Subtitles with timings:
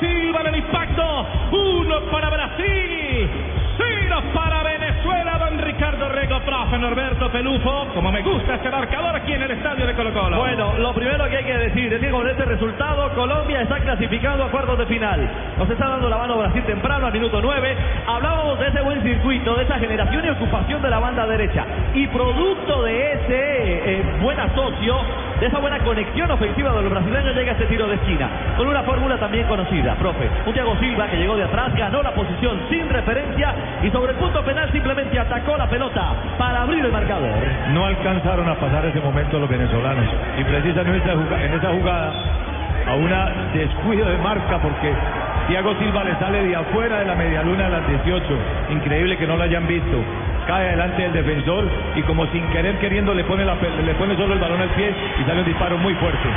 [0.00, 1.26] Silva en el impacto.
[1.52, 2.91] Uno para Brasil.
[6.78, 7.88] Norberto Pelufo.
[7.94, 10.38] Como me gusta este marcador aquí en el estadio de Colo Colo.
[10.38, 14.44] Bueno, lo primero que hay que decir es que con este resultado Colombia está clasificando
[14.44, 15.28] a cuartos de final.
[15.58, 17.76] Nos está dando la mano Brasil temprano al minuto 9.
[18.06, 21.64] Hablábamos de ese buen circuito, de esa generación y ocupación de la banda derecha.
[21.94, 24.96] Y producto de ese eh, buen asocio,
[25.40, 28.28] de esa buena conexión ofensiva de los brasileños llega este tiro de esquina.
[28.56, 30.28] Con una fórmula también conocida, profe.
[30.46, 34.42] Un Silva que llegó de atrás, ganó la posición sin referencia y sobre el punto
[34.44, 36.14] penal simplemente atacó la pelota
[36.70, 37.30] el marcador.
[37.74, 40.06] No alcanzaron a pasar ese momento los venezolanos.
[40.38, 42.12] Y precisamente en esa jugada,
[42.86, 44.92] a una descuido de marca, porque
[45.48, 48.24] Thiago Silva le sale de afuera de la medialuna a las 18.
[48.70, 49.98] Increíble que no lo hayan visto.
[50.46, 54.34] Cae delante del defensor y como sin querer queriendo le pone, la, le pone solo
[54.34, 56.28] el balón al pie y sale un disparo muy fuerte.